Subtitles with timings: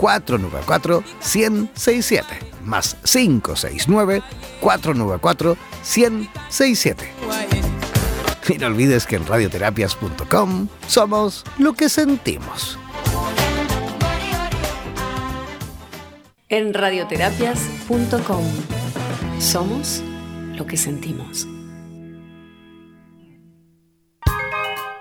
[0.00, 4.22] 494 1067 más 569
[4.60, 7.12] 494 1067.
[8.48, 12.78] Y no olvides que en radioterapias.com somos lo que sentimos.
[16.48, 18.44] En radioterapias.com
[19.38, 20.02] somos
[20.56, 21.46] lo que sentimos.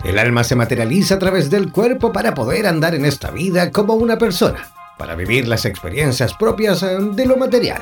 [0.03, 3.95] El alma se materializa a través del cuerpo para poder andar en esta vida como
[3.95, 7.81] una persona, para vivir las experiencias propias eh, de lo material.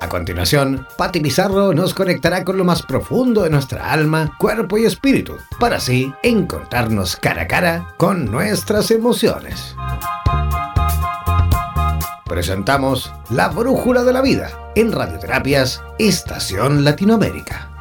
[0.00, 4.84] A continuación, Patti Pizarro nos conectará con lo más profundo de nuestra alma, cuerpo y
[4.84, 9.74] espíritu, para así encontrarnos cara a cara con nuestras emociones.
[12.24, 17.75] Presentamos La Brújula de la Vida en Radioterapias Estación Latinoamérica.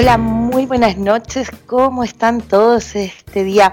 [0.00, 1.50] Hola, muy buenas noches.
[1.66, 3.72] ¿Cómo están todos este día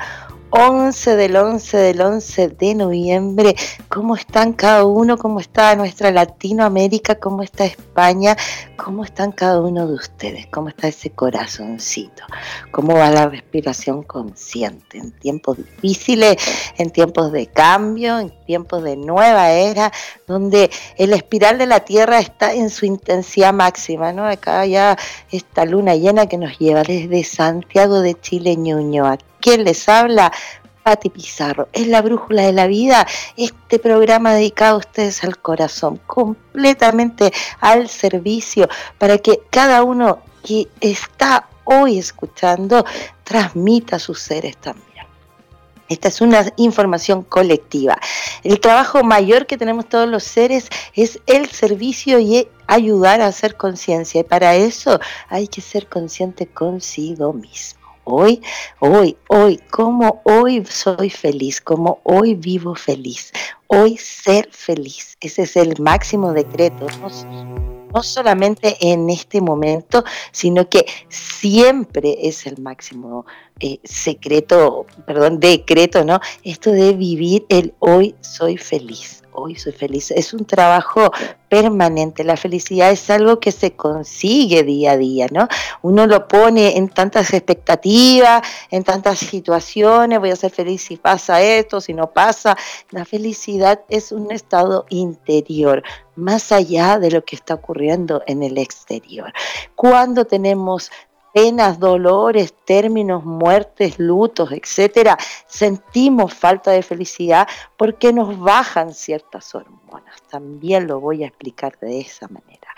[0.57, 3.55] 11 del 11 del 11 de noviembre.
[3.89, 5.17] ¿Cómo están cada uno?
[5.17, 7.15] ¿Cómo está nuestra Latinoamérica?
[7.15, 8.37] ¿Cómo está España?
[8.77, 10.47] ¿Cómo están cada uno de ustedes?
[10.47, 12.23] ¿Cómo está ese corazoncito?
[12.71, 16.37] ¿Cómo va la respiración consciente en tiempos difíciles,
[16.77, 19.91] en tiempos de cambio, en tiempos de nueva era,
[20.27, 24.25] donde el espiral de la Tierra está en su intensidad máxima, ¿no?
[24.25, 24.97] Acá ya
[25.31, 30.31] esta luna llena que nos lleva desde Santiago de Chile, Ñuñoa ¿Quién les habla?
[30.85, 31.67] Pati Pizarro.
[31.73, 33.07] Es la brújula de la vida,
[33.37, 38.69] este programa dedicado a ustedes al corazón, completamente al servicio,
[38.99, 42.85] para que cada uno que está hoy escuchando
[43.23, 44.94] transmita sus seres también.
[45.89, 47.97] Esta es una información colectiva.
[48.43, 53.55] El trabajo mayor que tenemos todos los seres es el servicio y ayudar a hacer
[53.55, 54.21] conciencia.
[54.21, 58.41] Y para eso hay que ser consciente consigo mismo hoy,
[58.79, 63.31] hoy, hoy, como hoy soy feliz, como hoy vivo feliz,
[63.67, 65.17] hoy ser feliz.
[65.19, 66.87] Ese es el máximo decreto.
[67.01, 73.25] No, solamente en este momento, sino que siempre es el máximo
[73.59, 76.19] eh, secreto, perdón, decreto, ¿no?
[76.43, 80.11] Esto de vivir el hoy soy feliz hoy soy feliz.
[80.11, 81.11] Es un trabajo
[81.49, 82.23] permanente.
[82.23, 85.47] La felicidad es algo que se consigue día a día, ¿no?
[85.81, 88.41] Uno lo pone en tantas expectativas,
[88.71, 92.57] en tantas situaciones, voy a ser feliz si pasa esto, si no pasa.
[92.91, 95.83] La felicidad es un estado interior,
[96.15, 99.31] más allá de lo que está ocurriendo en el exterior.
[99.75, 100.91] Cuando tenemos
[101.35, 107.45] penas, dolores, términos, muertes, lutos, etcétera, sentimos falta de felicidad
[107.75, 110.21] porque nos bajan ciertas hormonas.
[110.31, 112.69] También lo voy a explicar de esa manera.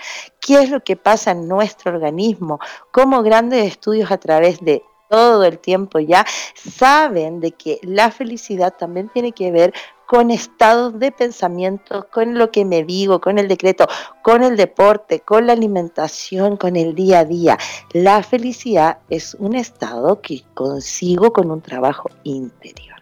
[0.42, 2.58] ¿Qué es lo que pasa en nuestro organismo?
[2.92, 6.26] Como grandes estudios a través de todo el tiempo ya,
[6.56, 9.72] saben de que la felicidad también tiene que ver
[10.08, 13.88] con estados de pensamiento, con lo que me digo, con el decreto,
[14.24, 17.58] con el deporte, con la alimentación, con el día a día.
[17.94, 22.97] La felicidad es un estado que consigo con un trabajo interior.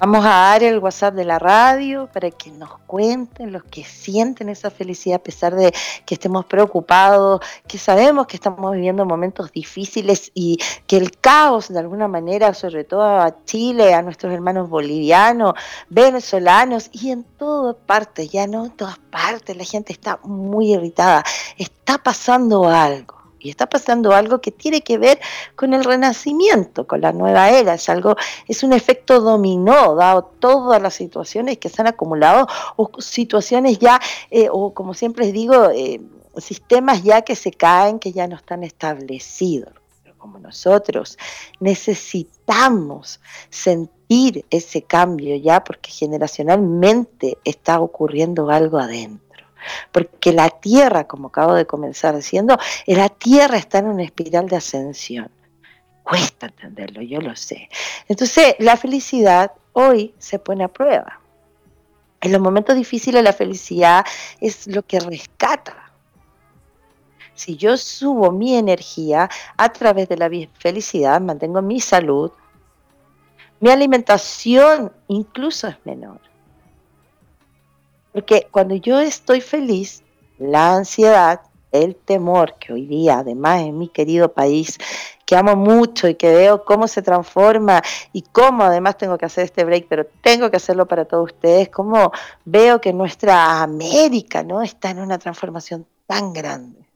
[0.00, 4.48] Vamos a dar el WhatsApp de la radio para que nos cuenten los que sienten
[4.48, 5.72] esa felicidad a pesar de
[6.04, 10.58] que estemos preocupados, que sabemos que estamos viviendo momentos difíciles y
[10.88, 15.54] que el caos de alguna manera, sobre todo a Chile, a nuestros hermanos bolivianos,
[15.88, 21.22] venezolanos y en todas partes, ya no en todas partes, la gente está muy irritada,
[21.56, 23.23] está pasando algo.
[23.44, 25.20] Y está pasando algo que tiene que ver
[25.54, 27.74] con el renacimiento, con la nueva era.
[27.74, 28.16] Es algo,
[28.48, 34.00] es un efecto dominó, dado todas las situaciones que se han acumulado, o situaciones ya,
[34.30, 36.00] eh, o como siempre les digo, eh,
[36.38, 39.74] sistemas ya que se caen, que ya no están establecidos.
[40.02, 41.18] Pero como nosotros
[41.60, 43.20] necesitamos
[43.50, 49.23] sentir ese cambio ya, porque generacionalmente está ocurriendo algo adentro
[49.92, 54.56] porque la Tierra, como acabo de comenzar diciendo, la Tierra está en una espiral de
[54.56, 55.30] ascensión.
[56.02, 57.68] Cuesta entenderlo, yo lo sé.
[58.08, 61.20] Entonces, la felicidad hoy se pone a prueba.
[62.20, 64.04] En los momentos difíciles la felicidad
[64.40, 65.92] es lo que rescata.
[67.34, 72.30] Si yo subo mi energía a través de la felicidad, mantengo mi salud,
[73.60, 76.20] mi alimentación incluso es menor.
[78.14, 80.04] Porque cuando yo estoy feliz,
[80.38, 81.40] la ansiedad,
[81.72, 84.78] el temor, que hoy día, además en mi querido país,
[85.26, 87.82] que amo mucho y que veo cómo se transforma
[88.12, 91.70] y cómo además tengo que hacer este break, pero tengo que hacerlo para todos ustedes,
[91.70, 92.12] cómo
[92.44, 96.86] veo que nuestra América no está en una transformación tan grande.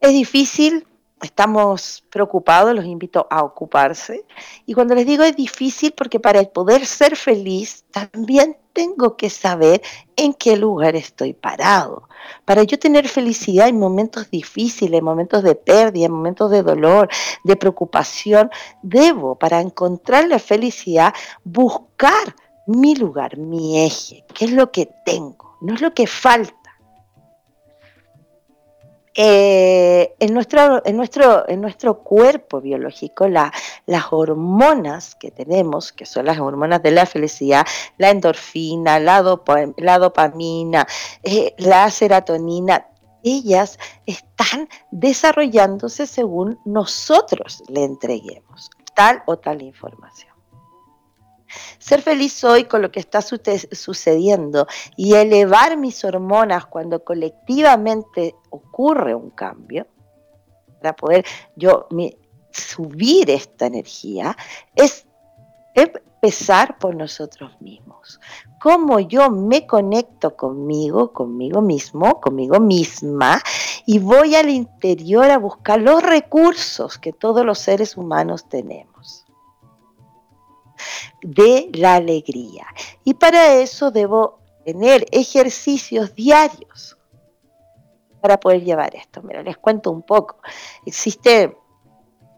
[0.00, 0.86] Es difícil,
[1.24, 4.24] estamos preocupados, los invito a ocuparse.
[4.66, 9.82] Y cuando les digo es difícil, porque para poder ser feliz también tengo que saber
[10.16, 12.08] en qué lugar estoy parado.
[12.44, 17.08] Para yo tener felicidad en momentos difíciles, en momentos de pérdida, en momentos de dolor,
[17.44, 18.50] de preocupación,
[18.82, 22.34] debo, para encontrar la felicidad, buscar
[22.66, 26.63] mi lugar, mi eje, qué es lo que tengo, no es lo que falta
[29.16, 33.52] eh, en, nuestro, en, nuestro, en nuestro cuerpo biológico, las
[34.10, 37.64] hormonas que tenemos, que son las hormonas de la felicidad,
[37.96, 40.86] la endorfina, la, dopamina,
[41.22, 42.88] eh, la serotonina,
[43.22, 50.33] ellas están desarrollándose según nosotros le entreguemos tal o tal información.
[51.78, 54.66] Ser feliz hoy con lo que está sucediendo
[54.96, 59.86] y elevar mis hormonas cuando colectivamente ocurre un cambio,
[60.80, 61.24] para poder
[61.56, 61.88] yo
[62.50, 64.36] subir esta energía,
[64.74, 65.06] es
[65.74, 68.20] empezar por nosotros mismos.
[68.60, 73.42] Cómo yo me conecto conmigo, conmigo mismo, conmigo misma,
[73.86, 78.93] y voy al interior a buscar los recursos que todos los seres humanos tenemos
[81.22, 82.66] de la alegría.
[83.04, 86.96] Y para eso debo tener ejercicios diarios
[88.20, 89.22] para poder llevar esto.
[89.22, 90.38] Mira, les cuento un poco.
[90.86, 91.56] Existe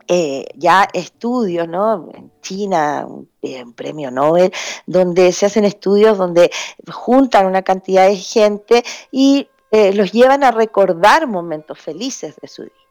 [0.08, 2.10] eh, ya estudios, ¿no?
[2.14, 3.28] En China, un,
[3.74, 4.52] premio Nobel,
[4.86, 6.50] donde se hacen estudios donde
[6.92, 12.62] juntan una cantidad de gente y eh, los llevan a recordar momentos felices de su
[12.62, 12.85] día.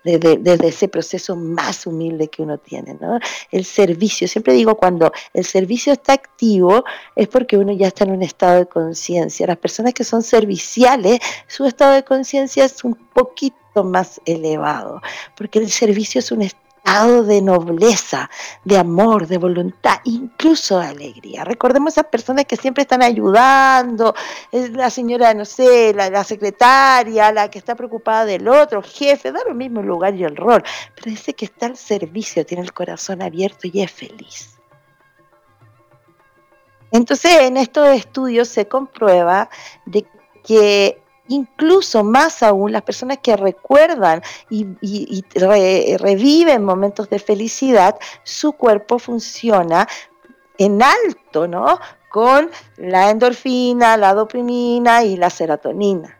[0.05, 2.95] desde, ese proceso más humilde que uno tiene.
[2.99, 3.19] ¿no?
[3.51, 6.83] El servicio, siempre digo, cuando el servicio está activo
[7.15, 9.47] es porque uno ya está en un estado de conciencia.
[9.47, 15.01] Las personas que son serviciales, su estado de conciencia es un poquito más elevado,
[15.35, 18.29] porque el servicio es un estado de nobleza,
[18.63, 21.43] de amor, de voluntad, incluso de alegría.
[21.43, 24.13] Recordemos a esas personas que siempre están ayudando,
[24.51, 29.39] es la señora, no sé, la, secretaria, la que está preocupada del otro, jefe, da
[29.47, 30.63] lo mismo el lugar y el rol,
[30.95, 34.57] pero dice que está al servicio, tiene el corazón abierto y es feliz.
[36.91, 39.49] Entonces, en estos estudios se comprueba
[39.85, 40.05] de
[40.43, 45.23] que incluso más aún las personas que recuerdan y,
[45.97, 49.87] reviven momentos de felicidad, su cuerpo funciona
[50.57, 51.79] en alto, ¿no?
[52.09, 56.17] Con la endorfina, la dopamina y la serotonina.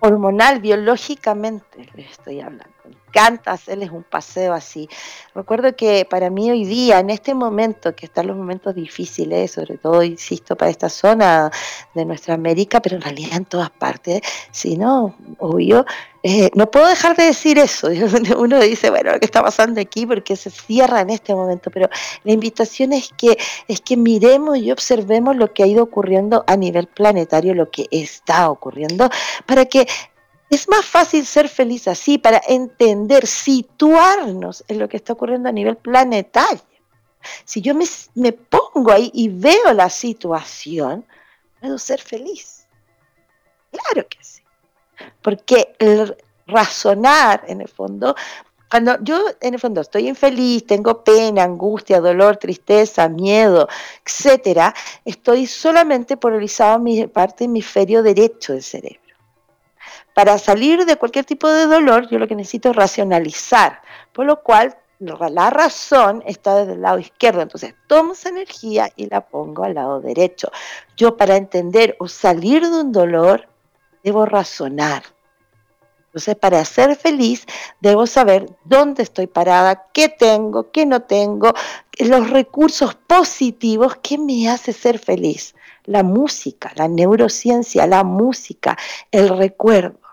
[0.00, 2.76] Hormonal, biológicamente, le estoy hablando
[3.16, 4.88] encanta hacerles un paseo así.
[5.34, 9.78] Recuerdo que para mí hoy día, en este momento, que están los momentos difíciles, sobre
[9.78, 11.50] todo, insisto, para esta zona
[11.94, 14.20] de nuestra América, pero en realidad en todas partes,
[14.50, 15.86] si no, obvio,
[16.22, 17.88] eh, no puedo dejar de decir eso.
[18.38, 21.88] Uno dice, bueno, lo que está pasando aquí, porque se cierra en este momento, pero
[22.24, 26.56] la invitación es que, es que miremos y observemos lo que ha ido ocurriendo a
[26.56, 29.08] nivel planetario, lo que está ocurriendo,
[29.46, 29.86] para que
[30.50, 35.52] es más fácil ser feliz así para entender, situarnos en lo que está ocurriendo a
[35.52, 36.62] nivel planetario.
[37.44, 41.04] Si yo me, pongo ahí y veo la situación,
[41.60, 42.66] puedo ser feliz.
[43.72, 44.42] Claro que sí.
[45.22, 48.14] Porque el razonar, en el fondo,
[48.70, 53.68] cuando yo en el fondo estoy infeliz, tengo pena, angustia, dolor, tristeza, miedo,
[54.04, 54.72] etcétera,
[55.04, 59.05] estoy solamente polarizado en mi parte hemisferio derecho del cerebro.
[60.16, 63.82] Para salir de cualquier tipo de dolor, yo lo que necesito es racionalizar,
[64.14, 69.10] por lo cual la razón está desde el lado izquierdo, entonces tomo esa energía y
[69.10, 70.50] la pongo al lado derecho.
[70.96, 73.46] Yo para entender o salir de un dolor,
[74.04, 75.02] debo razonar.
[76.06, 77.44] Entonces, para ser feliz,
[77.82, 81.52] debo saber dónde estoy parada, qué tengo, qué no tengo,
[81.98, 85.54] los recursos positivos que me hace ser feliz.
[85.84, 88.78] La música, la neurociencia, la música,
[89.10, 90.05] el recuerdo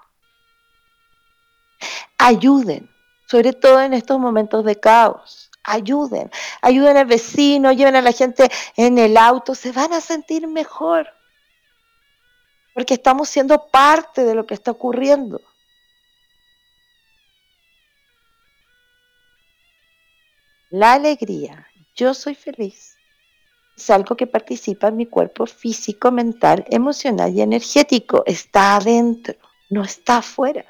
[2.17, 2.89] ayuden,
[3.27, 5.49] sobre todo en estos momentos de caos.
[5.63, 6.29] Ayuden,
[6.61, 11.07] ayuden al vecino, lleven a la gente en el auto, se van a sentir mejor.
[12.73, 15.39] Porque estamos siendo parte de lo que está ocurriendo.
[20.69, 22.97] La alegría, yo soy feliz,
[23.75, 28.23] es algo que participa en mi cuerpo físico, mental, emocional y energético.
[28.25, 29.35] Está adentro,
[29.69, 30.65] no está afuera.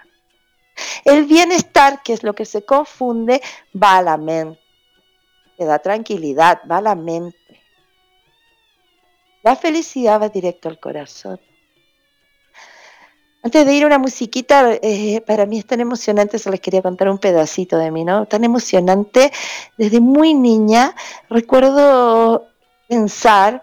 [1.05, 3.41] El bienestar, que es lo que se confunde,
[3.75, 4.59] va a la mente.
[5.57, 7.37] Te da tranquilidad, va a la mente.
[9.43, 11.39] La felicidad va directo al corazón.
[13.45, 16.81] Antes de ir a una musiquita, eh, para mí es tan emocionante, se les quería
[16.81, 18.25] contar un pedacito de mí, ¿no?
[18.25, 19.33] Tan emocionante.
[19.77, 20.95] Desde muy niña
[21.29, 22.47] recuerdo
[22.87, 23.61] pensar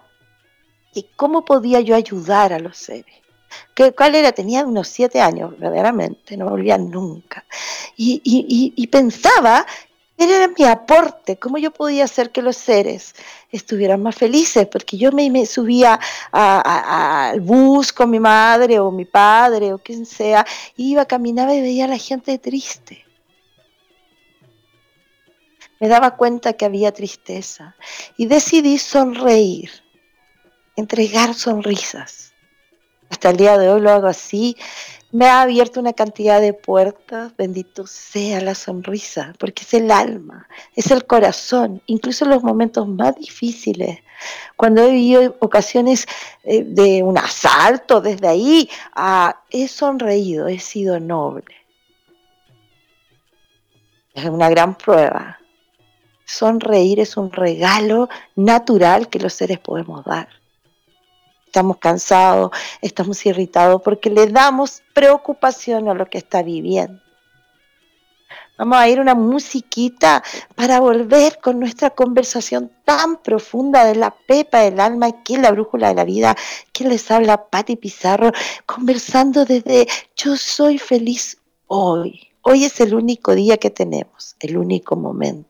[0.92, 3.19] que cómo podía yo ayudar a los seres.
[3.96, 4.32] ¿Cuál era?
[4.32, 7.44] Tenía unos siete años, verdaderamente, no volvía nunca.
[7.96, 9.66] Y, pensaba,
[10.16, 13.14] era mi aporte, cómo yo podía hacer que los seres
[13.50, 15.98] estuvieran más felices, porque yo me, subía
[16.32, 21.86] al bus con mi madre o mi padre o quien sea, iba, caminaba y veía
[21.86, 23.04] a la gente triste.
[25.80, 27.74] Me daba cuenta que había tristeza
[28.18, 29.70] y decidí sonreír,
[30.76, 32.29] entregar sonrisas
[33.10, 34.56] hasta el día de hoy lo hago así,
[35.12, 40.46] me ha abierto una cantidad de puertas, bendito sea la sonrisa, porque es el alma,
[40.76, 43.98] es el corazón, incluso en los momentos más difíciles,
[44.56, 46.06] cuando he vivido ocasiones
[46.44, 48.70] eh, de un asalto desde ahí,
[49.50, 51.56] he sonreído, he sido noble.
[54.14, 55.38] Es una gran prueba.
[56.26, 60.39] Sonreír es un regalo natural que los seres podemos dar
[61.50, 67.02] estamos cansados, estamos irritados, porque le damos preocupación a lo que está viviendo.
[68.56, 70.22] Vamos a ir a una musiquita
[70.54, 75.50] para volver con nuestra conversación tan profunda de la pepa del alma, que es la
[75.50, 76.36] brújula de la vida,
[76.72, 78.30] que les habla Patti Pizarro,
[78.66, 82.28] conversando desde Yo soy feliz hoy.
[82.42, 85.49] Hoy es el único día que tenemos, el único momento.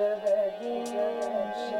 [0.00, 1.79] Zagadish.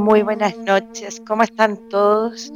[0.00, 2.50] Muy buenas noches, ¿cómo están todos?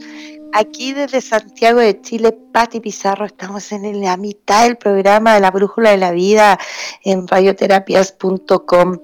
[0.54, 5.50] Aquí desde Santiago de Chile, Pati Pizarro, estamos en la mitad del programa de la
[5.50, 6.58] Brújula de la Vida
[7.02, 8.98] en radioterapias.com,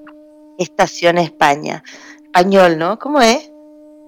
[0.58, 1.84] Estación España.
[2.24, 2.98] Español, ¿no?
[2.98, 3.52] ¿Cómo es?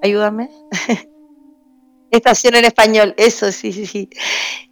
[0.03, 0.49] Ayúdame.
[2.11, 4.09] Estación en español, eso sí, sí, sí.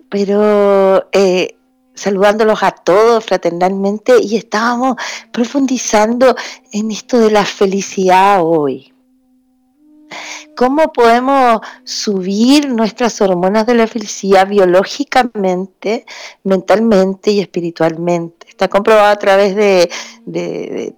[0.08, 1.58] Pero eh,
[1.94, 4.96] saludándolos a todos fraternalmente y estábamos
[5.30, 6.34] profundizando
[6.72, 8.89] en esto de la felicidad hoy
[10.56, 16.06] cómo podemos subir nuestras hormonas de la felicidad biológicamente,
[16.44, 18.46] mentalmente y espiritualmente.
[18.48, 19.90] Está comprobado a través de,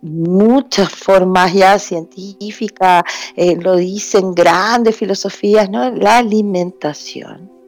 [0.02, 3.04] muchas formas ya científicas,
[3.36, 5.90] eh, lo dicen grandes filosofías, ¿no?
[5.90, 7.61] La alimentación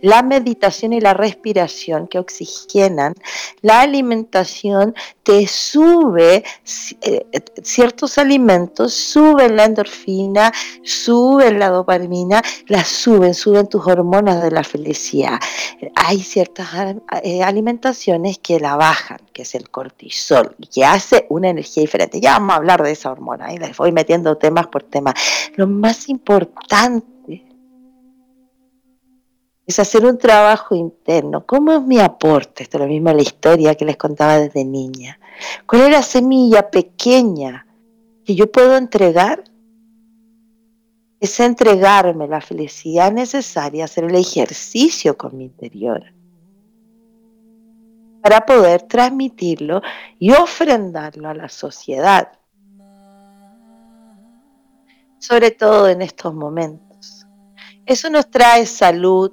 [0.00, 3.14] la meditación y la respiración que oxigenan,
[3.62, 6.44] la alimentación te sube
[7.02, 7.26] eh,
[7.62, 14.62] ciertos alimentos, suben la endorfina, suben la dopamina, la suben, suben tus hormonas de la
[14.62, 15.40] felicidad.
[15.94, 16.68] Hay ciertas
[17.22, 22.20] eh, alimentaciones que la bajan, que es el cortisol, que hace una energía diferente.
[22.20, 25.14] Ya vamos a hablar de esa hormona, y les voy metiendo temas por temas.
[25.56, 27.13] Lo más importante
[29.66, 31.46] es hacer un trabajo interno.
[31.46, 32.62] ¿Cómo es mi aporte?
[32.62, 35.18] Esto es lo mismo la historia que les contaba desde niña.
[35.66, 37.66] ¿Cuál es la semilla pequeña
[38.24, 39.44] que yo puedo entregar?
[41.18, 46.04] Es entregarme la felicidad necesaria, hacer el ejercicio con mi interior
[48.24, 49.82] para poder transmitirlo
[50.18, 52.32] y ofrendarlo a la sociedad.
[55.18, 57.26] Sobre todo en estos momentos.
[57.84, 59.32] Eso nos trae salud,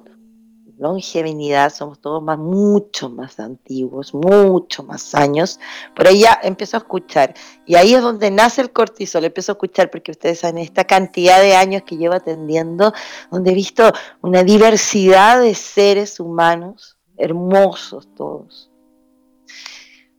[0.81, 5.59] longevidad, somos todos más, mucho más antiguos, mucho más años.
[5.95, 7.35] Por ahí ya empiezo a escuchar.
[7.67, 11.39] Y ahí es donde nace el cortisol, empiezo a escuchar porque ustedes saben esta cantidad
[11.39, 12.93] de años que llevo atendiendo,
[13.29, 13.91] donde he visto
[14.21, 18.70] una diversidad de seres humanos, hermosos todos.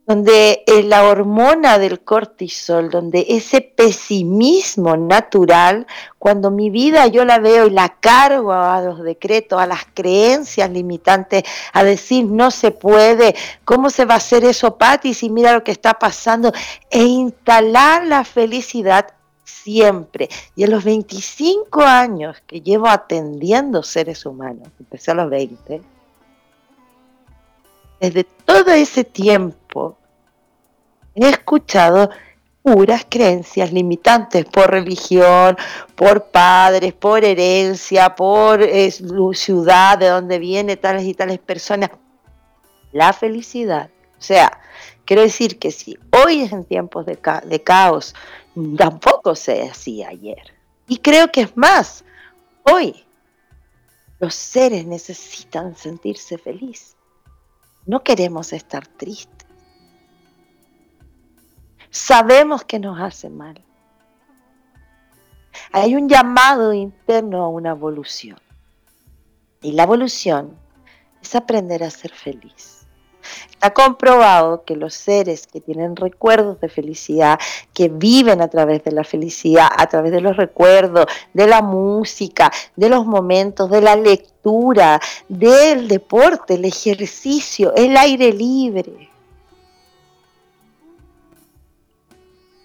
[0.07, 5.87] Donde eh, la hormona del cortisol, donde ese pesimismo natural,
[6.19, 10.71] cuando mi vida yo la veo y la cargo a los decretos, a las creencias
[10.71, 15.53] limitantes, a decir no se puede, ¿cómo se va a hacer eso, Pati, si mira
[15.53, 16.53] lo que está pasando?
[16.91, 19.07] E instalar la felicidad
[19.45, 20.29] siempre.
[20.57, 25.81] Y en los 25 años que llevo atendiendo seres humanos, empecé a los 20,
[28.03, 29.97] desde todo ese tiempo
[31.15, 32.11] he escuchado
[32.61, 35.57] puras creencias limitantes por religión,
[35.95, 38.61] por padres, por herencia, por
[39.35, 41.91] ciudad, de donde viene tales y tales personas.
[42.91, 43.89] La felicidad.
[44.19, 44.61] O sea,
[45.05, 48.17] quiero decir que si hoy es en tiempos de, de caos,
[48.77, 50.53] tampoco se hacía ayer.
[50.89, 52.05] Y creo que es más,
[52.65, 53.05] hoy
[54.19, 56.97] los seres necesitan sentirse felices.
[57.87, 59.49] No queremos estar tristes.
[61.91, 63.63] Sabemos que nos hace mal.
[65.73, 68.39] Hay un llamado interno a una evolución.
[69.61, 70.57] Y la evolución
[71.21, 72.82] es aprender a ser feliz.
[73.51, 77.39] Está comprobado que los seres que tienen recuerdos de felicidad,
[77.73, 82.51] que viven a través de la felicidad, a través de los recuerdos, de la música,
[82.77, 89.11] de los momentos, de la lectura, del deporte, el ejercicio, el aire libre,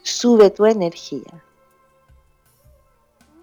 [0.01, 1.43] sube tu energía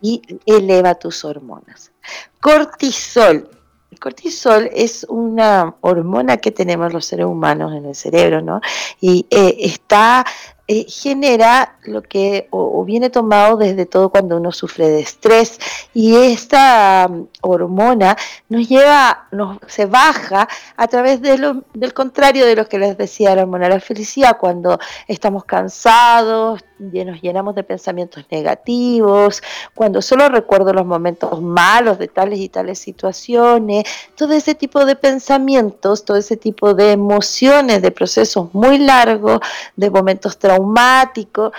[0.00, 1.92] y eleva tus hormonas.
[2.40, 3.48] Cortisol
[3.94, 8.60] el cortisol es una hormona que tenemos los seres humanos en el cerebro, ¿no?
[9.00, 10.26] Y eh, está
[10.66, 15.58] eh, genera lo que o, viene tomado desde todo cuando uno sufre de estrés.
[15.92, 18.16] Y esta um, hormona
[18.48, 22.96] nos lleva, nos, se baja a través de lo, del contrario de lo que les
[22.96, 29.42] decía la hormona la felicidad, cuando estamos cansados, nos llenamos de pensamientos negativos,
[29.74, 33.84] cuando solo recuerdo los momentos malos de tales y tales situaciones,
[34.16, 39.40] todo ese tipo de pensamientos, todo ese tipo de emociones, de procesos muy largos,
[39.76, 41.52] de momentos traumáticos, traumático,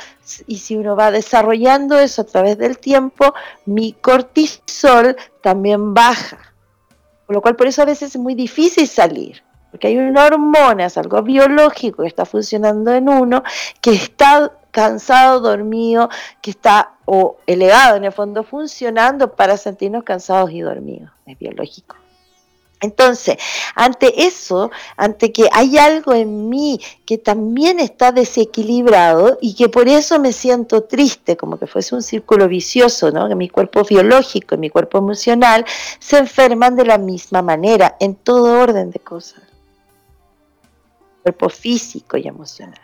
[0.48, 3.34] y si uno va desarrollando eso a través del tiempo,
[3.66, 6.40] mi cortisol también baja.
[7.26, 10.86] Por lo cual por eso a veces es muy difícil salir, porque hay una hormona,
[10.86, 13.44] es algo biológico que está funcionando en uno,
[13.82, 16.10] que está cansado, dormido,
[16.42, 21.12] que está o elevado en el fondo funcionando para sentirnos cansados y dormidos.
[21.26, 21.96] Es biológico.
[22.82, 23.38] Entonces,
[23.74, 29.88] ante eso, ante que hay algo en mí que también está desequilibrado y que por
[29.88, 33.30] eso me siento triste, como que fuese un círculo vicioso, ¿no?
[33.30, 35.66] que mi cuerpo biológico y mi cuerpo emocional
[36.00, 39.42] se enferman de la misma manera, en todo orden de cosas.
[41.24, 42.82] Cuerpo físico y emocional.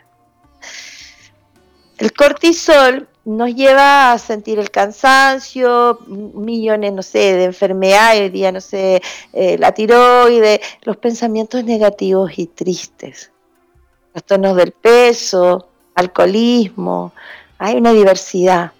[1.98, 8.60] El cortisol nos lleva a sentir el cansancio, millones, no sé, de enfermedades, día, no
[8.60, 9.00] sé,
[9.32, 13.30] eh, la tiroide, los pensamientos negativos y tristes,
[14.12, 17.12] los del peso, alcoholismo,
[17.58, 18.72] hay una diversidad.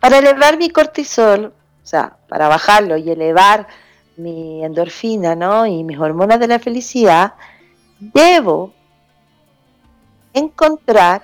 [0.00, 1.46] Para elevar mi cortisol,
[1.82, 3.66] o sea, para bajarlo y elevar
[4.16, 5.66] mi endorfina, ¿no?
[5.66, 7.34] Y mis hormonas de la felicidad,
[7.98, 8.72] debo
[10.32, 11.22] encontrar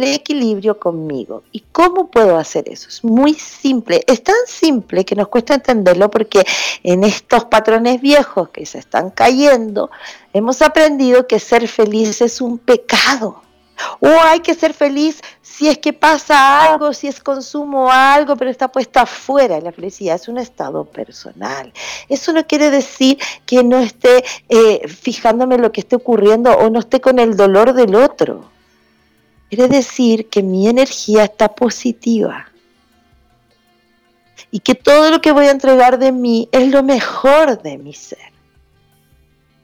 [0.00, 1.42] el equilibrio conmigo.
[1.52, 2.88] ¿Y cómo puedo hacer eso?
[2.88, 6.44] Es muy simple, es tan simple que nos cuesta entenderlo porque
[6.82, 9.90] en estos patrones viejos que se están cayendo,
[10.32, 13.42] hemos aprendido que ser feliz es un pecado.
[14.00, 18.50] O hay que ser feliz si es que pasa algo, si es consumo algo, pero
[18.50, 19.60] está puesta afuera.
[19.60, 21.72] La felicidad es un estado personal.
[22.08, 26.70] Eso no quiere decir que no esté eh, fijándome en lo que esté ocurriendo o
[26.70, 28.52] no esté con el dolor del otro.
[29.52, 32.46] Quiere decir que mi energía está positiva.
[34.50, 37.92] Y que todo lo que voy a entregar de mí es lo mejor de mi
[37.92, 38.32] ser.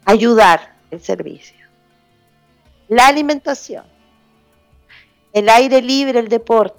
[0.05, 1.57] Ayudar, el servicio,
[2.89, 3.87] la alimentación,
[5.33, 6.77] el aire libre, el deporte,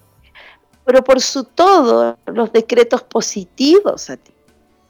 [0.85, 4.33] pero por su todo los decretos positivos a ti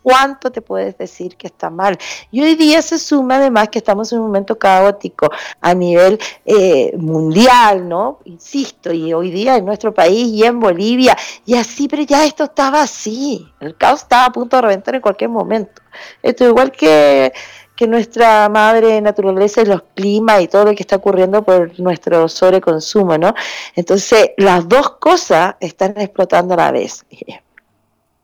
[0.01, 1.97] cuánto te puedes decir que está mal.
[2.31, 5.29] Y hoy día se suma además que estamos en un momento caótico
[5.61, 8.19] a nivel eh, mundial, ¿no?
[8.25, 12.45] Insisto, y hoy día en nuestro país y en Bolivia, y así, pero ya esto
[12.45, 15.81] estaba así, el caos estaba a punto de reventar en cualquier momento.
[16.21, 17.33] Esto igual que
[17.79, 22.27] que nuestra madre naturaleza y los climas y todo lo que está ocurriendo por nuestro
[22.27, 23.33] sobreconsumo, ¿no?
[23.73, 27.05] Entonces, las dos cosas están explotando a la vez.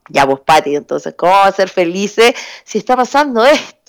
[0.09, 3.85] Ya vos, Pati, entonces, ¿cómo vamos a ser felices si está pasando esto?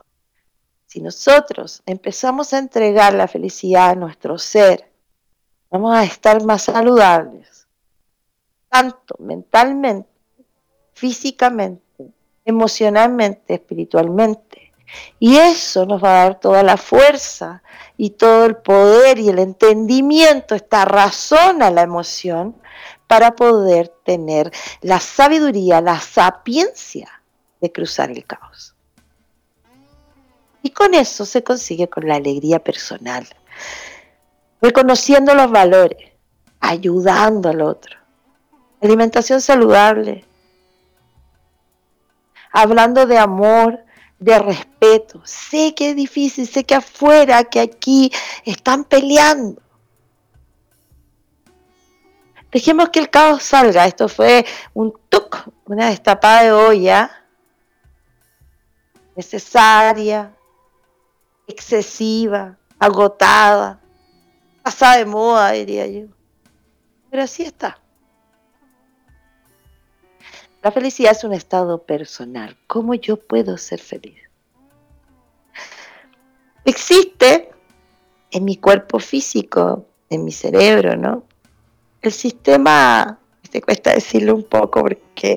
[0.96, 4.90] si nosotros empezamos a entregar la felicidad a nuestro ser,
[5.70, 7.66] vamos a estar más saludables,
[8.70, 10.08] tanto mentalmente,
[10.94, 12.14] físicamente,
[12.46, 14.72] emocionalmente, espiritualmente.
[15.18, 17.62] Y eso nos va a dar toda la fuerza
[17.98, 22.56] y todo el poder y el entendimiento, esta razón a la emoción
[23.06, 27.22] para poder tener la sabiduría, la sapiencia
[27.60, 28.74] de cruzar el caos.
[30.62, 33.26] Y con eso se consigue con la alegría personal,
[34.60, 36.12] reconociendo los valores,
[36.60, 37.96] ayudando al otro,
[38.80, 40.24] alimentación saludable,
[42.52, 43.84] hablando de amor,
[44.18, 45.20] de respeto.
[45.24, 48.10] Sé que es difícil, sé que afuera, que aquí
[48.44, 49.62] están peleando.
[52.56, 53.84] Dejemos que el caos salga.
[53.84, 57.22] Esto fue un tuc, una destapada de olla
[59.14, 60.34] necesaria,
[61.46, 63.78] excesiva, agotada,
[64.62, 66.06] pasada de moda, diría yo.
[67.10, 67.78] Pero así está.
[70.62, 72.56] La felicidad es un estado personal.
[72.66, 74.16] ¿Cómo yo puedo ser feliz?
[76.64, 77.50] Existe
[78.30, 81.24] en mi cuerpo físico, en mi cerebro, ¿no?
[82.06, 83.18] El sistema,
[83.50, 85.36] te cuesta decirlo un poco porque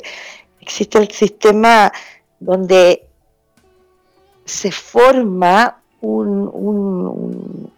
[0.62, 1.92] existe el sistema
[2.40, 3.08] donde
[4.46, 7.72] se forma un, un,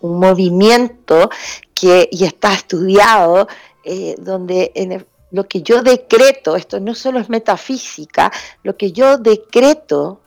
[0.00, 1.30] movimiento
[1.72, 3.46] que y está estudiado
[3.84, 8.32] eh, donde en lo que yo decreto, esto no solo es metafísica,
[8.64, 10.20] lo que yo decreto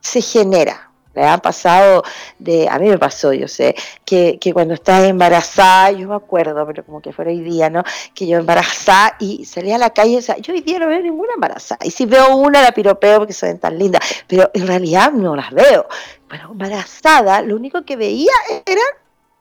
[0.00, 0.85] se genera.
[1.16, 2.04] Me ha pasado
[2.38, 3.74] de, a mí me pasó, yo sé,
[4.04, 7.82] que, cuando estás embarazada, yo me acuerdo, pero como que fuera hoy día, ¿no?
[8.14, 11.00] Que yo embarazada y salía a la calle, o sea, yo hoy día no veo
[11.00, 11.86] ninguna embarazada.
[11.86, 15.50] Y si veo una, la piropeo porque se tan lindas, pero en realidad no las
[15.52, 15.86] veo.
[16.28, 18.32] Bueno, embarazada, lo único que veía
[18.66, 18.84] eran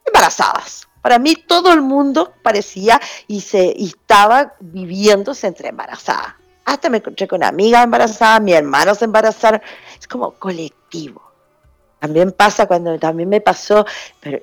[0.06, 0.88] embarazadas.
[1.02, 6.36] Para mí todo el mundo parecía y, se, estaba viviéndose entre embarazadas.
[6.66, 9.62] Hasta me encontré con amigas embarazadas, mis hermanos se embarazaron.
[10.00, 11.25] Es como colectivo.
[12.06, 13.84] También pasa cuando también me pasó,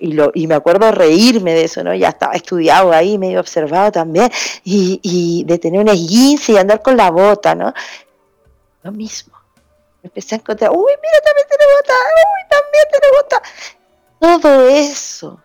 [0.01, 1.95] y, me acuerdo reírme de eso, ¿no?
[1.95, 4.29] Ya estaba estudiado ahí, medio observado también,
[4.65, 7.73] y, y de tener un esguince y andar con la bota, ¿no?
[8.83, 9.39] Lo mismo.
[10.03, 13.43] Empecé a encontrar, uy, mira, también tiene bota, uy, también tiene bota.
[14.19, 15.41] Todo eso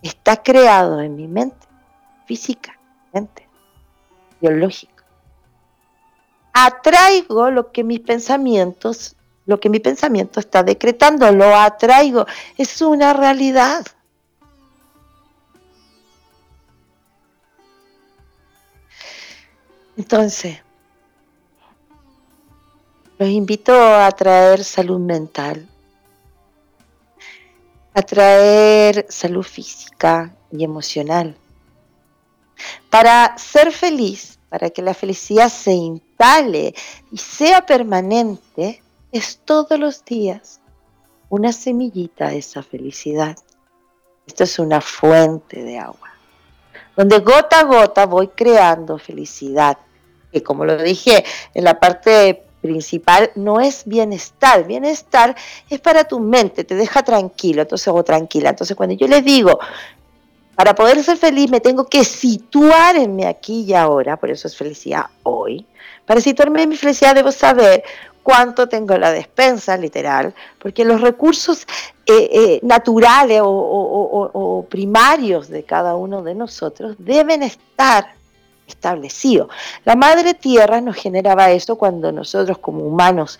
[0.00, 1.66] está creado en mi mente,
[2.24, 3.46] físicamente,
[4.40, 5.04] biológico.
[6.54, 9.14] Atraigo lo que mis pensamientos,
[9.52, 12.24] lo que mi pensamiento está decretando, lo atraigo,
[12.56, 13.86] es una realidad.
[19.98, 20.58] Entonces,
[23.18, 25.68] los invito a traer salud mental,
[27.92, 31.36] atraer salud física y emocional.
[32.88, 36.74] Para ser feliz, para que la felicidad se instale
[37.10, 40.60] y sea permanente, es todos los días
[41.28, 43.36] una semillita de esa felicidad.
[44.26, 46.10] Esto es una fuente de agua,
[46.96, 49.78] donde gota a gota voy creando felicidad,
[50.32, 54.66] que como lo dije en la parte principal no es bienestar.
[54.66, 55.36] Bienestar
[55.68, 58.50] es para tu mente, te deja tranquilo, entonces o tranquila.
[58.50, 59.58] Entonces cuando yo les digo,
[60.54, 64.48] para poder ser feliz me tengo que situar en mi aquí y ahora, por eso
[64.48, 65.66] es felicidad hoy.
[66.06, 67.82] Para situarme en mi felicidad debo saber
[68.22, 71.66] cuánto tengo en la despensa, literal, porque los recursos
[72.06, 78.14] eh, eh, naturales o primarios de cada uno de nosotros deben estar
[78.66, 79.48] establecido.
[79.84, 83.38] La madre tierra nos generaba eso cuando nosotros como humanos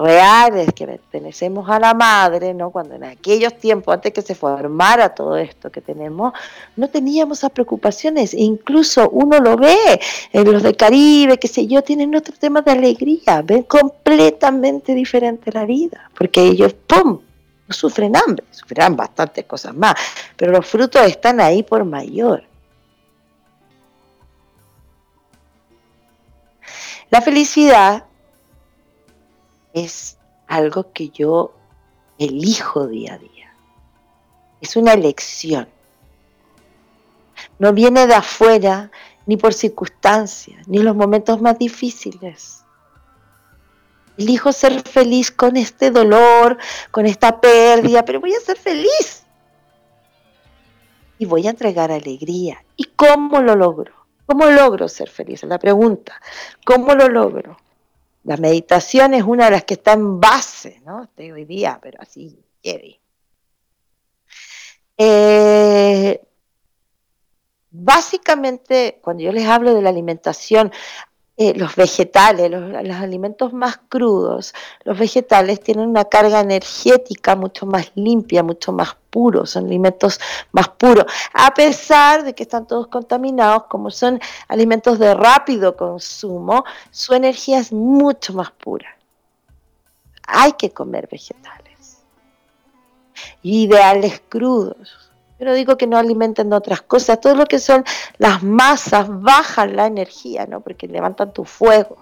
[0.00, 2.70] reales que pertenecemos a la madre, ¿no?
[2.70, 6.32] Cuando en aquellos tiempos, antes que se formara todo esto que tenemos,
[6.76, 8.32] no teníamos esas preocupaciones.
[8.34, 10.00] Incluso uno lo ve
[10.32, 15.52] en los de Caribe, qué sé yo, tienen otro tema de alegría, ven completamente diferente
[15.52, 17.20] la vida, porque ellos, ¡pum!
[17.68, 19.94] no sufren hambre, sufrirán bastantes cosas más,
[20.36, 22.42] pero los frutos están ahí por mayor.
[27.10, 28.04] La felicidad
[29.72, 31.54] es algo que yo
[32.18, 33.54] elijo día a día.
[34.60, 35.68] Es una elección.
[37.58, 38.90] No viene de afuera,
[39.26, 42.64] ni por circunstancias, ni en los momentos más difíciles.
[44.18, 46.58] Elijo ser feliz con este dolor,
[46.90, 49.24] con esta pérdida, pero voy a ser feliz.
[51.18, 52.62] Y voy a entregar alegría.
[52.76, 53.94] ¿Y cómo lo logro?
[54.26, 55.42] ¿Cómo logro ser feliz?
[55.44, 56.20] La pregunta.
[56.64, 57.56] ¿Cómo lo logro?
[58.24, 61.04] La meditación es una de las que está en base, ¿no?
[61.04, 63.00] Estoy hoy día, pero así, quiere.
[64.98, 66.20] Eh,
[67.70, 70.70] básicamente, cuando yo les hablo de la alimentación,
[71.42, 74.52] eh, los vegetales, los, alimentos más crudos,
[74.84, 80.20] los vegetales tienen una carga energética mucho más limpia, mucho más puro, son alimentos
[80.52, 86.62] más puros, a pesar de que están todos contaminados, como son alimentos de rápido consumo,
[86.90, 88.98] su energía es mucho más pura.
[90.26, 92.02] Hay que comer vegetales.
[93.40, 95.09] Ideales crudos
[95.40, 97.18] pero digo que no alimenten otras cosas.
[97.18, 97.82] Todo lo que son
[98.18, 100.60] las masas bajan la energía, ¿no?
[100.60, 101.96] Porque levantan tu fuego.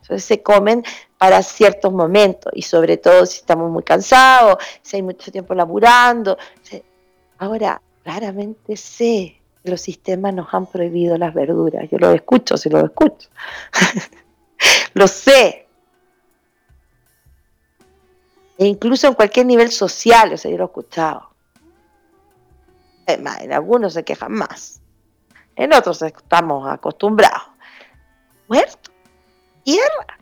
[0.00, 0.84] Entonces se comen
[1.18, 6.38] para ciertos momentos y sobre todo si estamos muy cansados, si hay mucho tiempo laburando.
[7.38, 11.90] Ahora, claramente sé que los sistemas nos han prohibido las verduras.
[11.90, 13.28] Yo lo escucho, si lo escucho.
[14.94, 15.66] lo sé.
[18.56, 21.31] E incluso en cualquier nivel social, o sea, yo lo he escuchado
[23.06, 24.80] en algunos se quejan más,
[25.56, 27.48] en otros estamos acostumbrados.
[28.48, 28.90] Muerto,
[29.64, 30.18] tierra.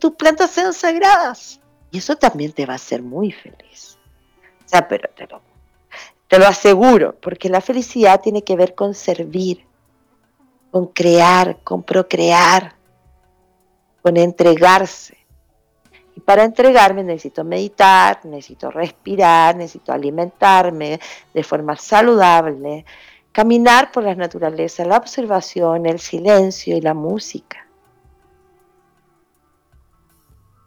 [0.00, 1.60] Tus plantas sean sagradas.
[1.90, 3.98] Y eso también te va a hacer muy feliz.
[4.64, 5.40] O sea, pero te lo,
[6.28, 9.66] te lo aseguro, porque la felicidad tiene que ver con servir,
[10.70, 12.74] con crear, con procrear,
[14.02, 15.17] con entregarse.
[16.28, 21.00] Para entregarme necesito meditar, necesito respirar, necesito alimentarme
[21.32, 22.84] de forma saludable,
[23.32, 27.66] caminar por la naturaleza, la observación, el silencio y la música.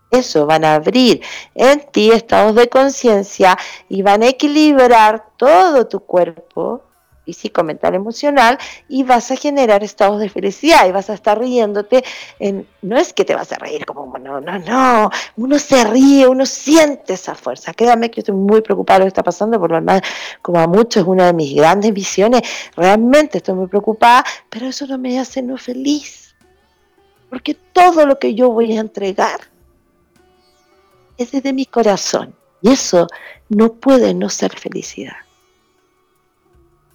[0.09, 1.21] Eso van a abrir
[1.53, 3.55] en ti estados de conciencia
[3.87, 6.81] y van a equilibrar todo tu cuerpo
[7.31, 8.57] físico, mental, emocional,
[8.89, 12.03] y vas a generar estados de felicidad y vas a estar riéndote.
[12.39, 16.27] En, no es que te vas a reír como, no, no, no, uno se ríe,
[16.27, 17.73] uno siente esa fuerza.
[17.73, 20.01] Créame que estoy muy preocupada de lo que está pasando, por lo demás,
[20.41, 22.41] como a muchos, es una de mis grandes visiones.
[22.75, 26.35] Realmente estoy muy preocupada, pero eso no me hace no feliz.
[27.29, 29.39] Porque todo lo que yo voy a entregar
[31.17, 32.35] es desde mi corazón.
[32.61, 33.07] Y eso
[33.47, 35.15] no puede no ser felicidad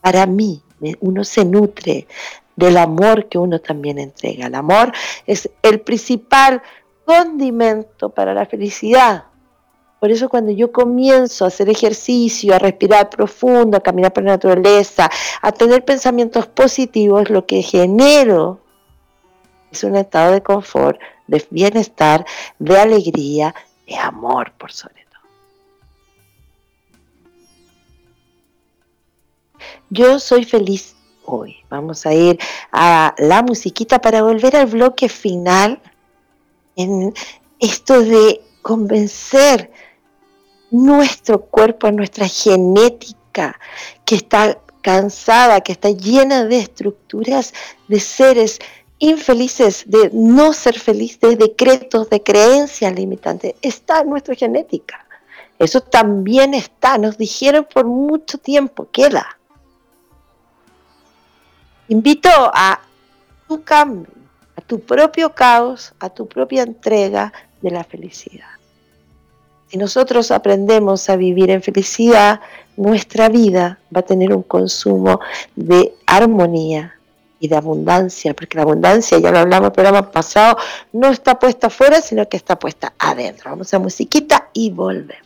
[0.06, 0.62] para mí,
[1.00, 2.06] uno se nutre
[2.54, 4.46] del amor que uno también entrega.
[4.46, 4.92] El amor
[5.26, 6.62] es el principal
[7.04, 9.24] condimento para la felicidad.
[9.98, 14.34] Por eso cuando yo comienzo a hacer ejercicio, a respirar profundo, a caminar por la
[14.34, 15.10] naturaleza,
[15.42, 18.60] a tener pensamientos positivos, lo que genero
[19.72, 22.24] es un estado de confort, de bienestar,
[22.60, 23.56] de alegría,
[23.88, 25.05] de amor por sobre
[29.90, 31.56] Yo soy feliz hoy.
[31.68, 32.38] Vamos a ir
[32.72, 35.80] a la musiquita para volver al bloque final
[36.76, 37.12] en
[37.58, 39.70] esto de convencer
[40.70, 43.58] nuestro cuerpo, nuestra genética,
[44.04, 47.52] que está cansada, que está llena de estructuras
[47.88, 48.58] de seres
[48.98, 53.54] infelices, de no ser felices, de decretos, de creencias limitantes.
[53.62, 55.06] Está nuestra genética.
[55.58, 59.38] Eso también está, nos dijeron por mucho tiempo, queda.
[61.88, 62.80] Invito a
[63.46, 64.10] tu cambio,
[64.56, 67.32] a tu propio caos, a tu propia entrega
[67.62, 68.48] de la felicidad.
[69.68, 72.40] Si nosotros aprendemos a vivir en felicidad,
[72.76, 75.20] nuestra vida va a tener un consumo
[75.54, 76.94] de armonía
[77.38, 80.56] y de abundancia, porque la abundancia, ya lo hablamos en el programa pasado,
[80.92, 83.50] no está puesta afuera, sino que está puesta adentro.
[83.50, 85.25] Vamos a musiquita y volvemos.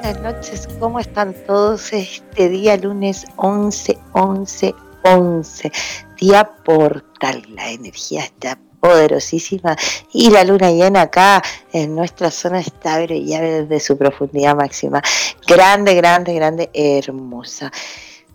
[0.00, 0.68] Buenas noches.
[0.80, 4.74] ¿Cómo están todos este día lunes 11, 11,
[5.04, 5.72] 11?
[6.18, 7.44] Día portal.
[7.50, 9.76] La energía está poderosísima
[10.12, 11.40] y la luna llena acá
[11.72, 15.00] en nuestra zona está brillando desde su profundidad máxima.
[15.46, 17.70] Grande, grande, grande, hermosa.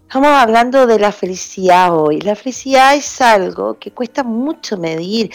[0.04, 2.22] Estamos hablando de la felicidad hoy.
[2.22, 5.30] La felicidad es algo que cuesta mucho medir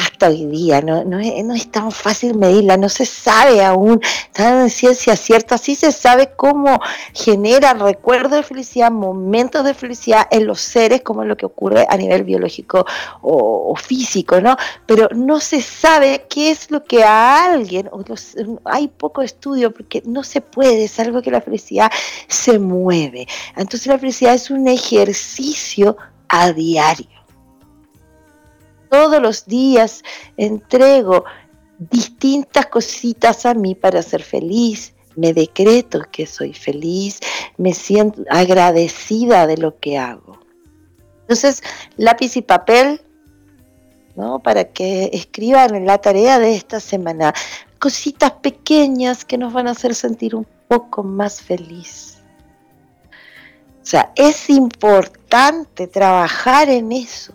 [0.00, 4.00] hasta hoy día, no, no, es, tan fácil medirla, no se sabe aún,
[4.32, 6.80] tan en ciencia cierta, sí se sabe cómo
[7.12, 11.86] genera recuerdos de felicidad, momentos de felicidad en los seres, como es lo que ocurre
[11.88, 12.86] a nivel biológico
[13.20, 14.56] o, físico, ¿no?
[14.86, 18.02] Pero no se sabe qué es lo que a alguien, o
[18.64, 21.90] hay poco estudio porque no se puede, es algo que la felicidad
[22.26, 23.26] se mueve.
[23.56, 25.96] Entonces la felicidad es un ejercicio
[26.28, 27.19] a diario
[28.90, 30.02] todos los días
[30.36, 31.24] entrego
[31.78, 34.92] distintas cositas a mí para ser feliz.
[35.16, 37.20] Me decreto que soy feliz,
[37.56, 40.38] me siento agradecida de lo que hago.
[41.22, 41.62] Entonces,
[41.96, 43.00] lápiz y papel,
[44.14, 44.38] ¿no?
[44.38, 47.34] Para que escriban en la tarea de esta semana
[47.78, 52.18] cositas pequeñas que nos van a hacer sentir un poco más feliz.
[53.82, 57.32] O sea, es importante trabajar en eso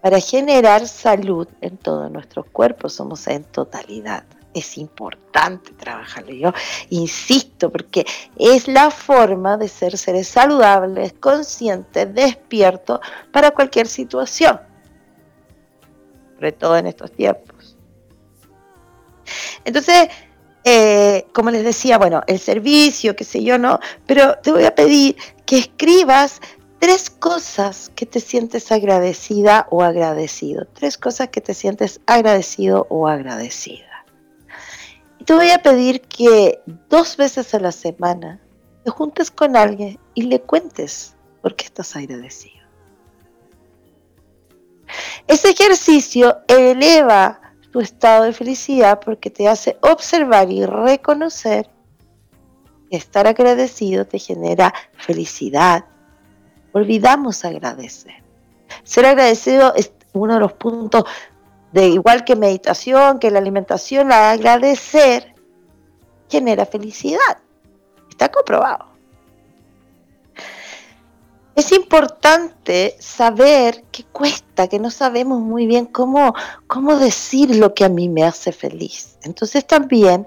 [0.00, 4.24] para generar salud en todo nuestro cuerpo, somos en totalidad.
[4.52, 6.32] Es importante trabajarlo.
[6.32, 6.52] Yo
[6.88, 8.04] insisto, porque
[8.36, 14.58] es la forma de ser seres saludables, conscientes, despiertos para cualquier situación,
[16.34, 17.76] sobre todo en estos tiempos.
[19.64, 20.08] Entonces,
[20.64, 24.74] eh, como les decía, bueno, el servicio, qué sé yo, no, pero te voy a
[24.74, 26.40] pedir que escribas
[26.80, 30.66] tres cosas que te sientes agradecida o agradecido.
[30.66, 34.04] Tres cosas que te sientes agradecido o agradecida.
[35.18, 38.40] Y te voy a pedir que dos veces a la semana
[38.82, 42.64] te juntes con alguien y le cuentes por qué estás agradecido.
[45.28, 51.68] Ese ejercicio eleva tu estado de felicidad porque te hace observar y reconocer
[52.90, 55.84] que estar agradecido te genera felicidad,
[56.72, 58.22] olvidamos agradecer.
[58.84, 61.04] Ser agradecido es uno de los puntos
[61.72, 65.34] de igual que meditación, que la alimentación, agradecer
[66.28, 67.38] genera felicidad.
[68.08, 68.86] Está comprobado.
[71.54, 76.34] Es importante saber que cuesta, que no sabemos muy bien cómo,
[76.66, 79.18] cómo decir lo que a mí me hace feliz.
[79.22, 80.26] Entonces también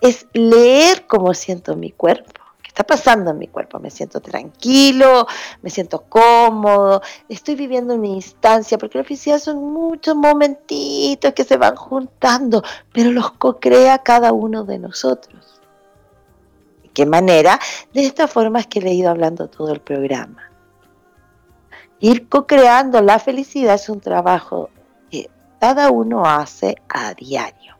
[0.00, 2.37] es leer cómo siento mi cuerpo
[2.78, 3.80] está pasando en mi cuerpo.
[3.80, 5.26] Me siento tranquilo,
[5.62, 11.56] me siento cómodo, estoy viviendo una instancia, porque la felicidad son muchos momentitos que se
[11.56, 12.62] van juntando,
[12.92, 15.60] pero los co-crea cada uno de nosotros.
[16.84, 17.58] ¿De qué manera?
[17.92, 20.44] De esta forma es que le he ido hablando todo el programa.
[21.98, 24.70] Ir co-creando la felicidad es un trabajo
[25.10, 27.77] que cada uno hace a diario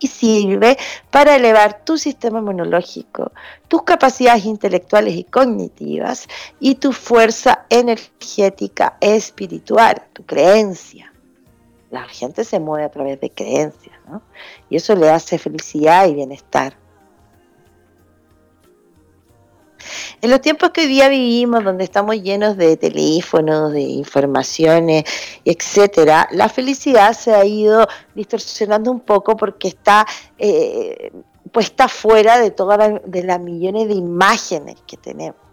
[0.00, 0.76] y sirve
[1.10, 3.30] para elevar tu sistema inmunológico,
[3.68, 6.26] tus capacidades intelectuales y cognitivas
[6.58, 11.12] y tu fuerza energética espiritual, tu creencia.
[11.90, 14.22] La gente se mueve a través de creencias, ¿no?
[14.68, 16.76] Y eso le hace felicidad y bienestar.
[20.20, 25.04] En los tiempos que hoy día vivimos, donde estamos llenos de teléfonos, de informaciones,
[25.44, 30.06] etcétera, la felicidad se ha ido distorsionando un poco porque está
[30.38, 31.10] eh,
[31.52, 35.50] puesta fuera de todas de las millones de imágenes que tenemos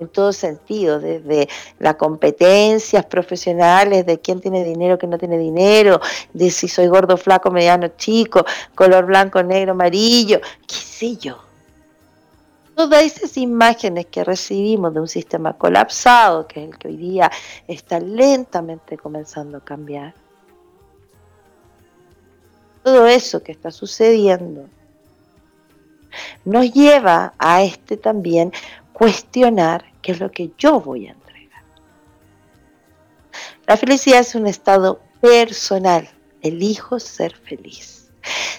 [0.00, 1.48] en todo sentido, desde
[1.78, 6.00] las competencias profesionales, de quién tiene dinero, quién no tiene dinero,
[6.32, 8.44] de si soy gordo, flaco, mediano, chico,
[8.74, 11.38] color blanco, negro, amarillo, qué sé yo.
[12.74, 17.30] Todas esas imágenes que recibimos de un sistema colapsado, que es el que hoy día
[17.68, 20.14] está lentamente comenzando a cambiar,
[22.82, 24.68] todo eso que está sucediendo
[26.44, 28.52] nos lleva a este también
[28.92, 31.62] cuestionar qué es lo que yo voy a entregar.
[33.66, 36.08] La felicidad es un estado personal.
[36.42, 38.03] Elijo ser feliz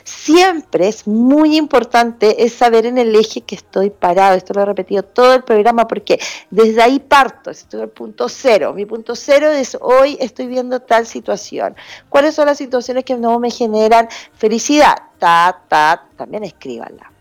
[0.06, 4.36] siempre es muy importante es saber en el eje que estoy parado.
[4.36, 6.20] Esto lo he repetido todo el programa porque
[6.52, 8.72] desde ahí parto, estoy el punto cero.
[8.74, 11.76] Mi punto cero es hoy estoy viendo tal situación.
[12.08, 14.96] ¿Cuáles son las situaciones que no me generan felicidad?
[15.18, 17.12] Ta, ta, también escríbanla.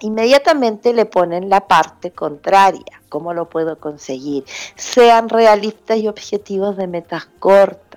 [0.00, 3.00] Inmediatamente le ponen la parte contraria.
[3.08, 4.44] ¿Cómo lo puedo conseguir?
[4.76, 7.87] Sean realistas y objetivos de metas cortas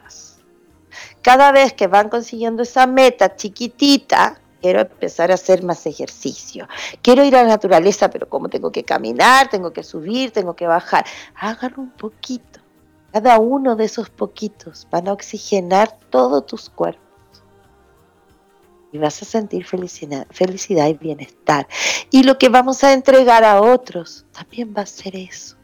[1.21, 6.67] cada vez que van consiguiendo esa meta chiquitita, quiero empezar a hacer más ejercicio,
[7.01, 10.67] quiero ir a la naturaleza, pero como tengo que caminar, tengo que subir, tengo que
[10.67, 11.05] bajar,
[11.35, 12.59] hágalo un poquito.
[13.11, 17.01] Cada uno de esos poquitos van a oxigenar todos tus cuerpos.
[18.93, 21.67] Y vas a sentir felicidad, felicidad y bienestar.
[22.09, 25.57] Y lo que vamos a entregar a otros también va a ser eso.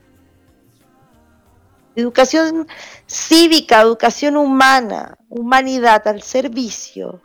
[1.97, 2.67] Educación
[3.07, 7.21] cívica, educación humana, humanidad al servicio.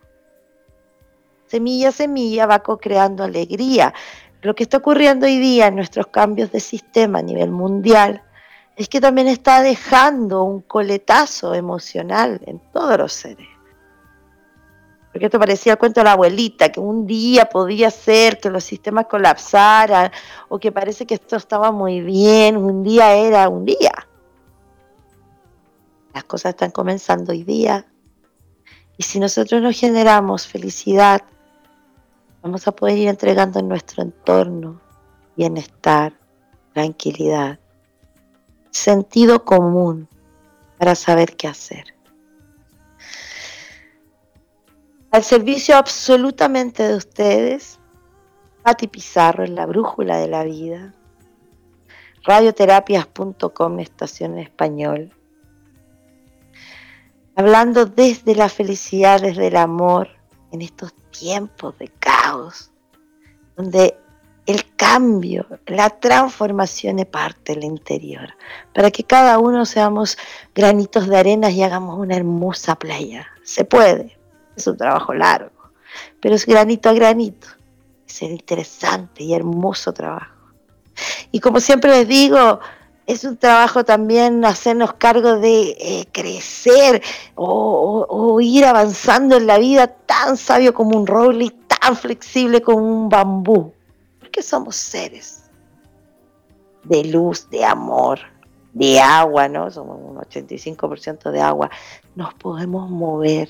[1.47, 3.93] Semilla a semilla va co-creando alegría.
[4.41, 8.23] Lo que está ocurriendo hoy día en nuestros cambios de sistema a nivel mundial
[8.75, 13.49] es que también está dejando un coletazo emocional en todos los seres.
[15.12, 18.64] Porque esto parecía el cuento de la abuelita, que un día podía ser que los
[18.64, 20.11] sistemas colapsaran,
[20.49, 23.93] o que parece que esto estaba muy bien, un día era un día.
[26.14, 27.86] Las cosas están comenzando hoy día.
[28.96, 31.22] Y si nosotros no generamos felicidad,
[32.42, 34.80] vamos a poder ir entregando en nuestro entorno
[35.36, 36.12] bienestar,
[36.74, 37.58] tranquilidad,
[38.70, 40.08] sentido común
[40.78, 41.94] para saber qué hacer.
[45.10, 47.78] Al servicio absolutamente de ustedes,
[48.62, 50.94] Pati Pizarro en la brújula de la vida,
[52.24, 55.12] radioterapias.com, estación en español,
[57.37, 60.09] hablando desde la felicidad, desde el amor,
[60.53, 62.70] en estos tiempos de caos,
[63.57, 63.97] donde
[64.47, 68.35] el cambio, la transformación es parte del interior,
[68.74, 70.18] para que cada uno seamos
[70.55, 73.26] granitos de arena y hagamos una hermosa playa.
[73.45, 74.18] Se puede,
[74.57, 75.70] es un trabajo largo,
[76.20, 77.49] pero es granito a granito.
[78.07, 80.35] Es un interesante y hermoso trabajo.
[81.30, 82.61] Y como siempre les digo,
[83.07, 87.03] es un trabajo también hacernos cargo de eh, crecer
[87.34, 92.78] o, ir avanzando en la vida tan sabio como un roble y tan flexible como
[92.78, 93.72] un bambú.
[94.20, 95.50] Porque somos seres
[96.84, 98.20] de luz, de amor,
[98.72, 99.70] de agua, ¿no?
[99.70, 101.70] Somos un 85% de agua.
[102.14, 103.48] Nos podemos mover.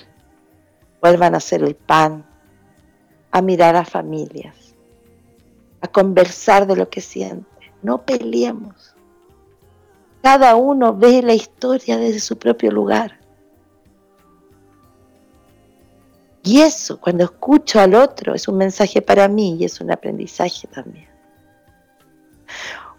[1.01, 2.25] Vuelvan a hacer el pan,
[3.31, 4.75] a mirar a familias,
[5.81, 7.47] a conversar de lo que sienten.
[7.83, 8.92] No peleemos
[10.23, 13.19] cada uno ve la historia desde su propio lugar.
[16.45, 20.67] Y eso, cuando escucho al otro, es un mensaje para mí y es un aprendizaje
[20.69, 21.09] también.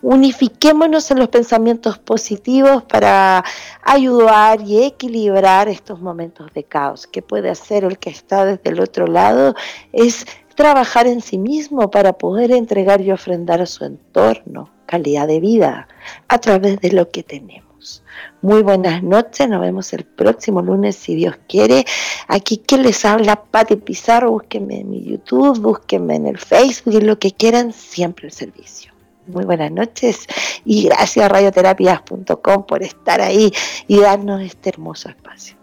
[0.02, 3.44] Unifiquémonos en los pensamientos positivos para
[3.82, 7.08] ayudar y equilibrar estos momentos de caos.
[7.08, 9.56] ¿Qué puede hacer el que está desde el otro lado?
[9.94, 15.40] Es trabajar en sí mismo para poder entregar y ofrendar a su entorno calidad de
[15.40, 15.88] vida
[16.28, 18.04] a través de lo que tenemos.
[18.42, 21.86] Muy buenas noches, nos vemos el próximo lunes si Dios quiere.
[22.28, 27.02] Aquí que les habla Pati Pizarro, búsquenme en mi YouTube, búsquenme en el Facebook y
[27.02, 28.94] lo que quieran, siempre el servicio.
[29.28, 30.28] Muy buenas noches
[30.66, 33.52] y gracias radioterapias.com por estar ahí
[33.88, 35.63] y darnos este hermoso espacio.